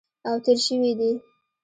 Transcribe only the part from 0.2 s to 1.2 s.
او تېر شوي دي